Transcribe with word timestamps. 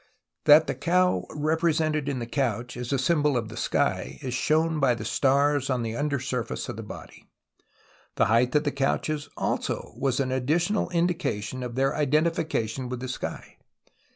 That 0.45 0.65
the 0.65 0.73
cow 0.73 1.27
represented 1.29 2.09
in 2.09 2.17
the 2.17 2.25
couch 2.25 2.75
is 2.75 2.91
a 2.91 2.95
sj^mbol 2.95 3.37
of 3.37 3.49
the 3.49 3.55
sky 3.55 4.17
is 4.23 4.33
shown 4.33 4.79
by 4.79 4.95
the 4.95 5.05
stars 5.05 5.69
on 5.69 5.83
the 5.83 5.95
under 5.95 6.19
surface 6.19 6.67
of 6.67 6.75
the 6.75 6.81
body. 6.81 7.27
The 8.15 8.25
height 8.25 8.55
of 8.55 8.63
the 8.63 8.71
couches 8.71 9.29
also 9.37 9.93
was 9.95 10.19
an 10.19 10.31
additional 10.31 10.89
indication 10.89 11.61
of 11.61 11.75
their 11.75 11.95
identification 11.95 12.89
witli 12.89 12.99
the 13.01 13.09
sky. 13.09 13.57